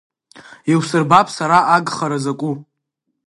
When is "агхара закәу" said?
1.75-2.53